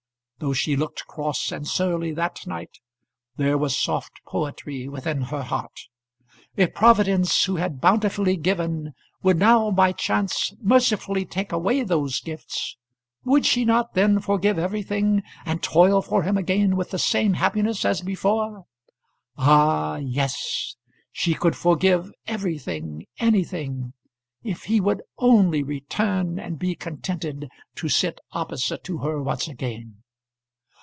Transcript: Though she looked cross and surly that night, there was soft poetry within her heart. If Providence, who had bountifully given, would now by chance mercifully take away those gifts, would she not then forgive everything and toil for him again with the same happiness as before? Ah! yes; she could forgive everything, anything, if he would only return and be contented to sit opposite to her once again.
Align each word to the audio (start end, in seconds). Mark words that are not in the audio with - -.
Though 0.43 0.53
she 0.53 0.75
looked 0.75 1.05
cross 1.05 1.51
and 1.51 1.67
surly 1.67 2.11
that 2.13 2.47
night, 2.47 2.79
there 3.35 3.59
was 3.59 3.77
soft 3.77 4.21
poetry 4.25 4.89
within 4.89 5.21
her 5.21 5.43
heart. 5.43 5.81
If 6.55 6.73
Providence, 6.73 7.43
who 7.43 7.57
had 7.57 7.79
bountifully 7.79 8.37
given, 8.37 8.95
would 9.21 9.37
now 9.37 9.69
by 9.69 9.91
chance 9.91 10.55
mercifully 10.59 11.25
take 11.25 11.51
away 11.51 11.83
those 11.83 12.19
gifts, 12.21 12.75
would 13.23 13.45
she 13.45 13.65
not 13.65 13.93
then 13.93 14.19
forgive 14.19 14.57
everything 14.57 15.21
and 15.45 15.61
toil 15.61 16.01
for 16.01 16.23
him 16.23 16.37
again 16.37 16.75
with 16.75 16.89
the 16.89 16.97
same 16.97 17.33
happiness 17.33 17.85
as 17.85 18.01
before? 18.01 18.63
Ah! 19.37 19.97
yes; 19.97 20.75
she 21.11 21.35
could 21.35 21.55
forgive 21.55 22.11
everything, 22.25 23.05
anything, 23.19 23.93
if 24.41 24.63
he 24.63 24.81
would 24.81 25.03
only 25.19 25.61
return 25.61 26.39
and 26.39 26.57
be 26.57 26.73
contented 26.73 27.47
to 27.75 27.87
sit 27.87 28.19
opposite 28.31 28.83
to 28.85 28.97
her 29.05 29.21
once 29.21 29.47
again. 29.47 29.97